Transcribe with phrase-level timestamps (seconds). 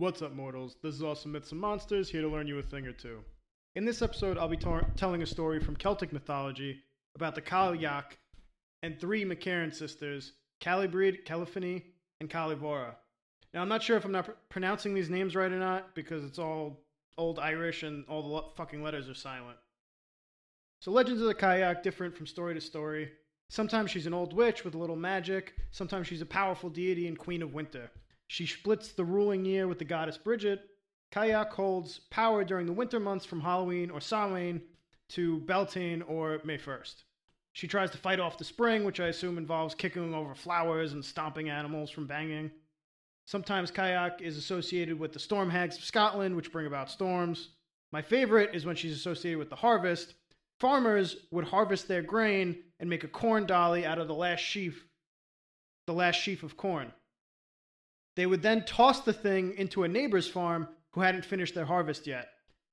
[0.00, 0.76] What's up, mortals?
[0.82, 3.22] This is Awesome Myths and Monsters, here to learn you a thing or two.
[3.76, 6.80] In this episode, I'll be tor- telling a story from Celtic mythology
[7.16, 8.12] about the Cailleach
[8.82, 11.82] and three McCarran sisters, Calibrid, Caliphany,
[12.18, 12.94] and Calivora.
[13.52, 16.24] Now, I'm not sure if I'm not pr- pronouncing these names right or not, because
[16.24, 16.80] it's all
[17.18, 19.58] Old Irish and all the lo- fucking letters are silent.
[20.80, 23.12] So, Legends of the Cailleach different from story to story.
[23.50, 27.18] Sometimes she's an old witch with a little magic, sometimes she's a powerful deity and
[27.18, 27.90] queen of winter.
[28.30, 30.70] She splits the ruling year with the goddess Bridget.
[31.10, 34.62] Cailleach holds power during the winter months from Halloween or Samhain
[35.08, 37.02] to Beltane or May 1st.
[37.54, 41.04] She tries to fight off the spring, which I assume involves kicking over flowers and
[41.04, 42.52] stomping animals from banging.
[43.26, 47.48] Sometimes Cailleach is associated with the storm hags of Scotland, which bring about storms.
[47.90, 50.14] My favorite is when she's associated with the harvest.
[50.60, 54.84] Farmers would harvest their grain and make a corn dolly out of the last sheaf,
[55.88, 56.92] the last sheaf of corn.
[58.16, 62.06] They would then toss the thing into a neighbor's farm who hadn't finished their harvest
[62.06, 62.28] yet.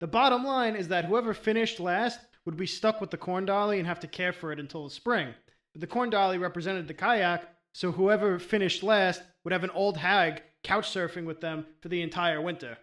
[0.00, 3.78] The bottom line is that whoever finished last would be stuck with the corn dolly
[3.78, 5.34] and have to care for it until the spring.
[5.72, 9.96] But the corn dolly represented the Cailleach, so whoever finished last would have an old
[9.96, 12.78] hag couch surfing with them for the entire winter.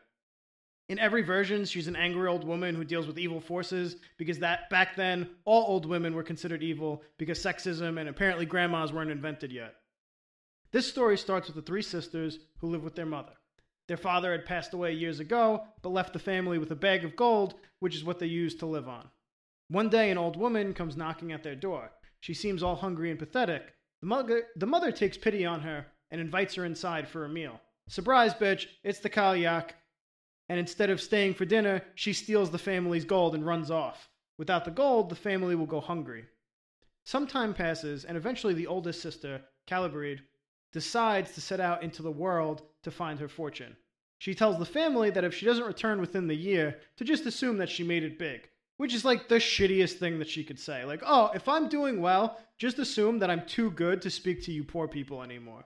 [0.88, 4.70] In every version, she's an angry old woman who deals with evil forces because that
[4.70, 9.52] back then all old women were considered evil because sexism and apparently grandmas weren't invented
[9.52, 9.74] yet.
[10.76, 13.32] This story starts with the three sisters who live with their mother.
[13.88, 17.16] Their father had passed away years ago, but left the family with a bag of
[17.16, 19.08] gold, which is what they used to live on.
[19.70, 21.92] One day, an old woman comes knocking at their door.
[22.20, 23.74] She seems all hungry and pathetic.
[24.02, 27.62] The mother, the mother takes pity on her and invites her inside for a meal.
[27.88, 29.70] Surprise, bitch, it's the Cailleach.
[30.50, 34.10] And instead of staying for dinner, she steals the family's gold and runs off.
[34.38, 36.26] Without the gold, the family will go hungry.
[37.06, 40.20] Some time passes, and eventually the oldest sister, Calibride,
[40.76, 43.78] decides to set out into the world to find her fortune.
[44.18, 47.56] She tells the family that if she doesn't return within the year, to just assume
[47.60, 50.84] that she made it big, which is like the shittiest thing that she could say.
[50.84, 54.52] Like, oh, if I'm doing well, just assume that I'm too good to speak to
[54.52, 55.64] you poor people anymore.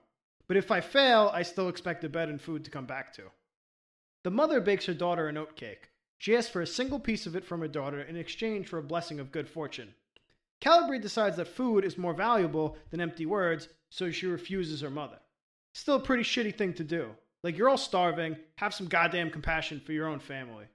[0.48, 3.24] But if I fail, I still expect a bed and food to come back to.
[4.24, 5.90] The mother bakes her daughter an oat cake.
[6.20, 8.84] She asks for a single piece of it from her daughter in exchange for a
[8.84, 9.96] blessing of good fortune.
[10.62, 15.20] Calibride decides that food is more valuable than empty words, so she refuses her mother.
[15.74, 17.10] Still a pretty shitty thing to do.
[17.44, 20.66] Like, you're all starving, have some goddamn compassion for your own family.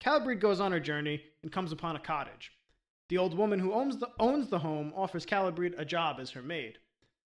[0.00, 2.52] Calibride goes on her journey and comes upon a cottage.
[3.08, 6.42] The old woman who owns the, owns the home offers Calibride a job as her
[6.42, 6.78] maid,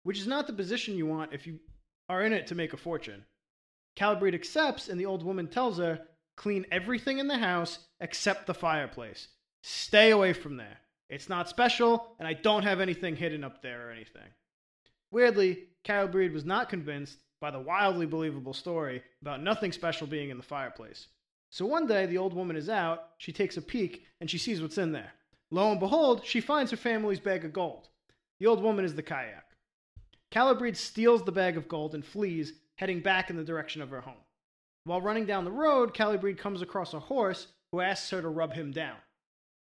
[0.04, 1.58] which is not the position you want if you
[2.08, 3.24] are in it to make a fortune.
[3.96, 6.00] Calibride accepts, and the old woman tells her,
[6.36, 9.28] clean everything in the house except the fireplace.
[9.62, 10.78] Stay away from there.
[11.12, 14.30] It's not special, and I don't have anything hidden up there or anything.
[15.10, 20.38] Weirdly, Calibride was not convinced by the wildly believable story about nothing special being in
[20.38, 21.08] the fireplace.
[21.50, 24.62] So one day, the old woman is out, she takes a peek, and she sees
[24.62, 25.12] what's in there.
[25.50, 27.88] Lo and behold, she finds her family's bag of gold.
[28.40, 29.42] The old woman is the Cailleach.
[30.30, 34.00] Calibride steals the bag of gold and flees, heading back in the direction of her
[34.00, 34.24] home.
[34.84, 38.54] While running down the road, Calibride comes across a horse who asks her to rub
[38.54, 38.96] him down.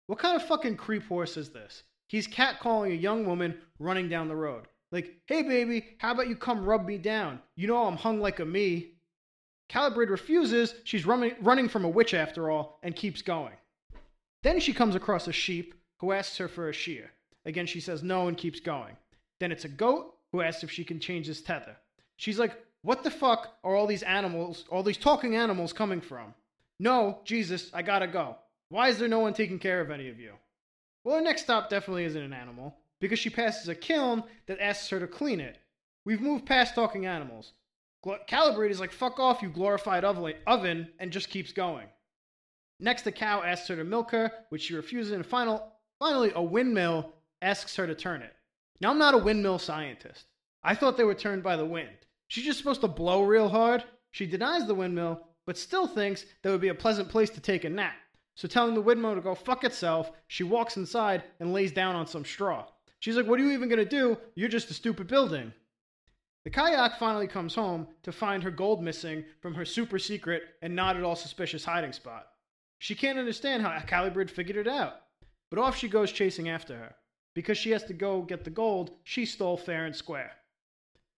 [0.08, 1.84] What kind of fucking creep horse is this?
[2.08, 4.68] He's catcalling a young woman running down the road.
[4.92, 7.40] Like, hey baby, how about you come rub me down?
[7.58, 8.94] You know I'm hung like a me.
[9.70, 13.54] Calibride refuses, she's running, running from a witch after all, and keeps going.
[14.44, 17.12] Then she comes across a sheep who asks her for a shear.
[17.46, 18.96] Again, she says no and keeps going.
[19.42, 21.76] Then it's a goat who asks if she can change his tether.
[22.16, 26.34] She's like, what the fuck are all these animals, all these talking animals coming from?
[26.80, 28.38] No, Jesus, I gotta go.
[28.70, 30.34] Why is there no one taking care of any of you?
[31.04, 34.90] Well, her next stop definitely isn't an animal, because she passes a kiln that asks
[34.90, 35.58] her to clean it.
[36.06, 37.54] We've moved past talking animals.
[38.06, 41.88] Calibride is like, fuck off, you glorified oven, and just keeps going.
[42.80, 46.42] Next, a cow asks her to milk her, which she refuses, and final, finally, a
[46.42, 48.34] windmill asks her to turn it.
[48.80, 50.26] Now, I'm not a windmill scientist.
[50.64, 51.90] I thought they were turned by the wind.
[52.28, 53.84] She's just supposed to blow real hard.
[54.12, 57.64] She denies the windmill, but still thinks that would be a pleasant place to take
[57.64, 57.96] a nap.
[58.38, 62.06] So, telling the windmill to go fuck itself, she walks inside and lays down on
[62.06, 62.68] some straw.
[63.00, 64.16] She's like, What are you even going to do?
[64.36, 65.52] You're just a stupid building.
[66.44, 70.76] The Cailleach finally comes home to find her gold missing from her super secret and
[70.76, 72.28] not at all suspicious hiding spot.
[72.78, 75.02] She can't understand how Calibride figured it out,
[75.50, 76.96] but off she goes chasing after her.
[77.34, 80.34] Because she has to go get the gold she stole fair and square.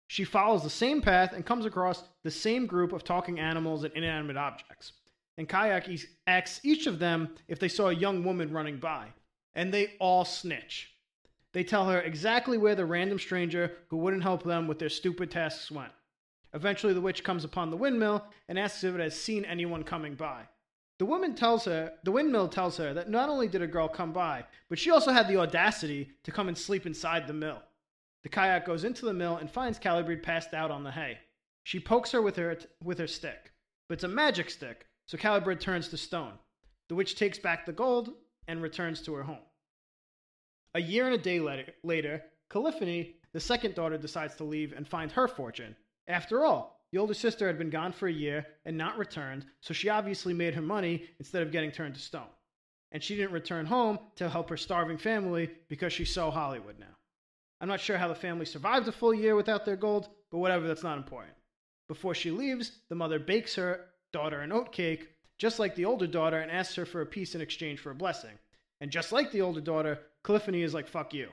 [0.06, 3.92] She follows the same path and comes across the same group of talking animals and
[3.94, 4.92] inanimate objects.
[5.38, 9.06] And Cailleach asks each of them if they saw a young woman running by,
[9.54, 10.92] and they all snitch.
[11.52, 15.30] They tell her exactly where the random stranger who wouldn't help them with their stupid
[15.30, 15.92] tasks went.
[16.54, 20.14] Eventually, the witch comes upon the windmill and asks if it has seen anyone coming
[20.14, 20.42] by.
[20.98, 24.12] The woman tells her, the windmill tells her that not only did a girl come
[24.12, 27.62] by, but she also had the audacity to come and sleep inside the mill.
[28.24, 31.18] The Cailleach goes into the mill and finds Calibree passed out on the hay.
[31.62, 33.52] She pokes her with her with her stick,
[33.88, 36.34] but it's a magic stick, so Calibree turns to stone.
[36.88, 38.10] The witch takes back the gold
[38.46, 39.42] and returns to her home.
[40.74, 44.86] A year and a day later, later Calliope, the second daughter, decides to leave and
[44.86, 45.74] find her fortune.
[46.06, 49.74] After all, the older sister had been gone for a year and not returned, so
[49.74, 52.30] she obviously made her money instead of getting turned to stone.
[52.92, 56.96] And she didn't return home to help her starving family because she's so Hollywood now.
[57.60, 60.66] I'm not sure how the family survived a full year without their gold, but whatever,
[60.66, 61.34] that's not important.
[61.88, 65.08] Before she leaves, the mother bakes her daughter an oat cake,
[65.38, 67.94] just like the older daughter, and asks her for a piece in exchange for a
[67.94, 68.38] blessing.
[68.80, 71.28] And just like the older daughter, Calliope is like, fuck you.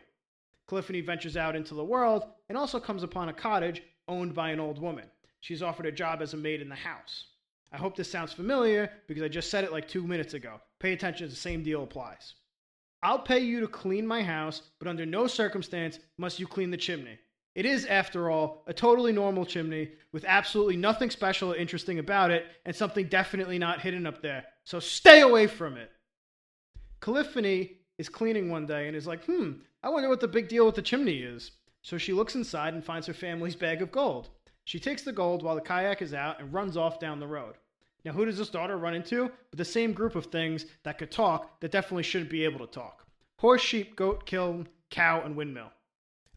[0.68, 4.60] Calliope ventures out into the world and also comes upon a cottage owned by an
[4.60, 5.06] old woman.
[5.42, 7.28] She's offered a job as a maid in the house.
[7.72, 10.62] I hope this sounds familiar because I just said it like two minutes ago.
[10.80, 12.36] Pay attention, the same deal applies.
[13.04, 16.78] I'll pay you to clean my house, but under no circumstance must you clean the
[16.78, 17.20] chimney.
[17.56, 22.30] It is, after all, a totally normal chimney with absolutely nothing special or interesting about
[22.30, 24.44] it and something definitely not hidden up there.
[24.66, 25.90] So stay away from it.
[27.00, 30.66] Calliope is cleaning one day and is like, hmm, I wonder what the big deal
[30.66, 31.52] with the chimney is.
[31.82, 34.30] So she looks inside and finds her family's bag of gold.
[34.66, 37.56] She takes the gold while the Cailleach is out and runs off down the road.
[38.04, 39.32] Now, who does this daughter run into?
[39.50, 42.72] But the same group of things that could talk that definitely shouldn't be able to
[42.72, 43.06] talk
[43.38, 45.72] horse, sheep, goat, kiln, cow, and windmill.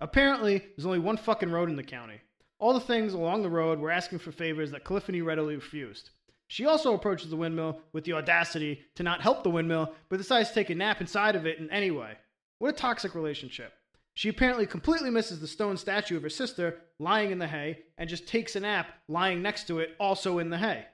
[0.00, 2.21] Apparently, there's only one fucking road in the county.
[2.59, 6.11] All the things along the road were asking for favors that Calliope readily refused.
[6.49, 10.49] She also approaches the windmill with the audacity to not help the windmill, but decides
[10.49, 12.15] to take a nap inside of it in any way.
[12.59, 13.73] What a toxic relationship.
[14.15, 18.09] She apparently completely misses the stone statue of her sister lying in the hay and
[18.09, 20.87] just takes a nap lying next to it, also in the hay.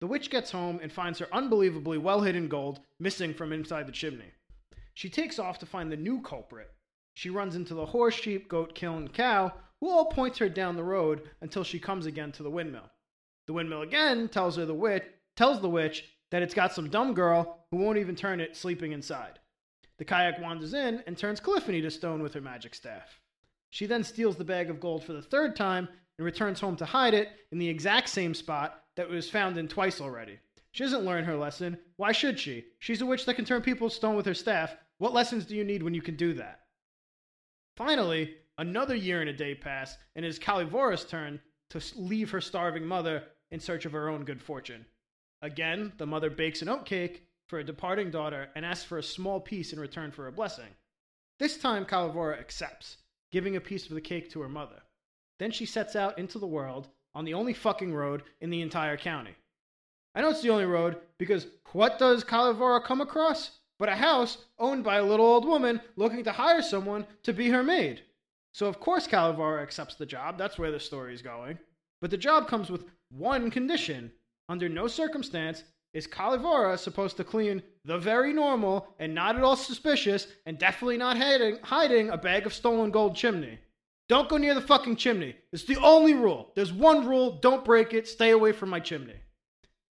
[0.00, 3.92] The witch gets home and finds her unbelievably well hidden gold missing from inside the
[3.92, 4.32] chimney.
[4.94, 6.70] She takes off to find the new culprit.
[7.14, 10.84] She runs into the horse, sheep, goat, kiln, cow, who all point her down the
[10.84, 12.90] road until she comes again to the windmill.
[13.46, 15.04] The windmill again tells her the witch
[15.36, 18.92] tells the witch that it's got some dumb girl who won't even turn it sleeping
[18.92, 19.38] inside.
[19.98, 23.20] The Cailleach wanders in and turns Calliope to stone with her magic staff.
[23.70, 26.84] She then steals the bag of gold for the third time and returns home to
[26.84, 30.38] hide it in the exact same spot that it was found in twice already.
[30.72, 31.78] She doesn't learn her lesson.
[31.96, 32.66] Why should she?
[32.78, 34.76] She's a witch that can turn people to stone with her staff.
[34.98, 36.60] What lessons do you need when you can do that?
[37.80, 41.40] Finally, another year and a day pass, and it is Calivora's turn
[41.70, 44.84] to leave her starving mother in search of her own good fortune.
[45.40, 49.02] Again, the mother bakes an oat cake for a departing daughter and asks for a
[49.02, 50.68] small piece in return for a blessing.
[51.38, 52.98] This time, Calivora accepts,
[53.32, 54.82] giving a piece of the cake to her mother.
[55.38, 58.98] Then she sets out into the world on the only fucking road in the entire
[58.98, 59.34] county.
[60.14, 63.52] I know it's the only road because what does Calivora come across?
[63.80, 67.48] But a house owned by a little old woman looking to hire someone to be
[67.48, 68.02] her maid.
[68.52, 70.36] So, of course, Calivora accepts the job.
[70.36, 71.58] That's where the story is going.
[72.02, 74.12] But the job comes with one condition.
[74.50, 79.56] Under no circumstance is Calivora supposed to clean the very normal and not at all
[79.56, 83.58] suspicious and definitely not hiding, hiding a bag of stolen gold chimney.
[84.10, 85.36] Don't go near the fucking chimney.
[85.52, 86.52] It's the only rule.
[86.54, 89.16] There's one rule don't break it, stay away from my chimney.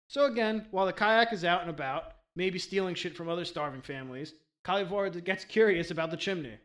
[0.07, 3.81] So, again, while the Cailleach is out and about, maybe stealing shit from other starving
[3.81, 4.33] families,
[4.65, 6.57] Calivora gets curious about the chimney.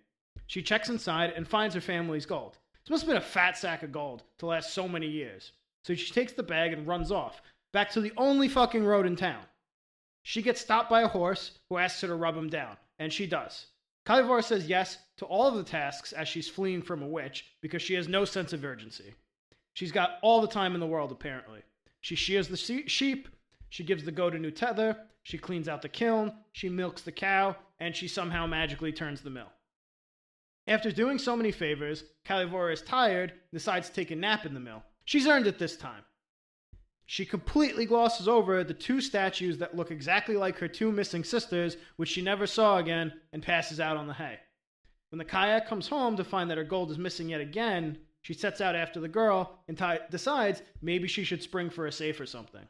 [0.47, 2.59] She checks inside and finds her family's gold.
[2.85, 5.53] This must have been a fat sack of gold to last so many years.
[5.85, 9.17] So she takes the bag and runs off, back to the only fucking road in
[9.17, 9.45] town.
[10.23, 13.27] She gets stopped by a horse who asks her to rub him down, and she
[13.27, 13.67] does.
[14.07, 17.83] Calivora says yes to all of the tasks as she's fleeing from a witch because
[17.83, 19.15] she has no sense of urgency.
[19.75, 21.61] She's got all the time in the world, apparently.
[22.01, 23.29] She shears the sheep,
[23.69, 27.13] she gives the goat a new tether, she cleans out the kiln, she milks the
[27.13, 29.53] cow, and she somehow magically turns the mill.
[30.67, 34.55] After doing so many favors, Calivora is tired and decides to take a nap in
[34.55, 34.83] the mill.
[35.05, 36.03] She's earned it this time.
[37.07, 41.79] She completely glosses over the two statues that look exactly like her two missing sisters,
[41.97, 44.39] which she never saw again, and passes out on the hay.
[45.11, 48.35] When the Cailleach comes home to find that her gold is missing yet again, she
[48.35, 52.21] sets out after the girl and t- decides maybe she should spring for a safe
[52.21, 52.67] or something.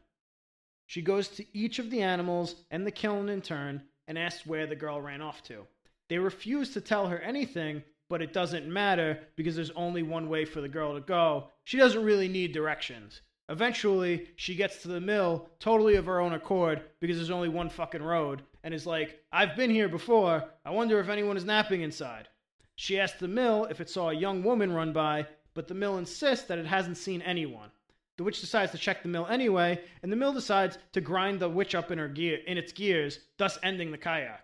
[0.89, 4.67] She goes to each of the animals and the kiln in turn and asks where
[4.67, 5.67] the girl ran off to.
[6.09, 10.47] They refuse to tell her anything, but it doesn't matter because there's only one way
[10.47, 11.51] for the girl to go.
[11.65, 13.21] She doesn't really need directions.
[13.51, 17.69] Eventually, she gets to the mill totally of her own accord because there's only one
[17.69, 20.43] fucking road and is like, I've been here before.
[20.65, 22.29] I wonder if anyone is napping inside.
[22.77, 25.99] She asks the mill if it saw a young woman run by, but the mill
[25.99, 27.71] insists that it hasn't seen anyone.
[28.19, 31.49] The witch decides to check the mill anyway, and the mill decides to grind the
[31.49, 34.41] witch up in her gear in its gears, thus ending the Cailleach.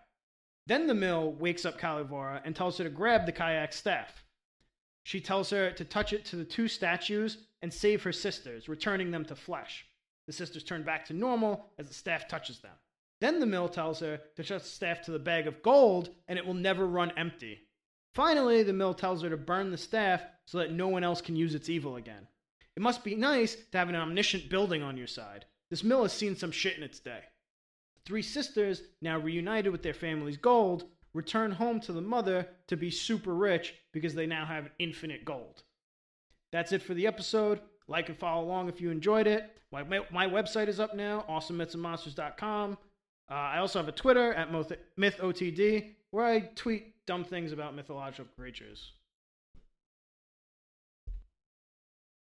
[0.66, 4.22] Then the mill wakes up Calivora and tells her to grab the Cailleach staff.
[5.02, 9.10] She tells her to touch it to the two statues and save her sisters, returning
[9.10, 9.84] them to flesh.
[10.28, 12.76] The sisters turn back to normal as the staff touches them.
[13.20, 16.38] Then the mill tells her to touch the staff to the bag of gold and
[16.38, 17.58] it will never run empty.
[18.14, 21.34] Finally, the mill tells her to burn the staff so that no one else can
[21.34, 22.28] use its evil again.
[22.76, 25.44] It must be nice to have an omniscient building on your side.
[25.70, 27.20] This mill has seen some shit in its day.
[27.96, 32.76] The three sisters, now reunited with their family's gold, return home to the mother to
[32.76, 35.62] be super rich because they now have infinite gold.
[36.52, 37.60] That's it for the episode.
[37.86, 39.58] Like and follow along if you enjoyed it.
[39.70, 42.78] My, my website is up now, awesomemythsandmonsters.com.
[43.30, 48.26] Uh, I also have a Twitter at MythOTD where I tweet dumb things about mythological
[48.36, 48.92] creatures.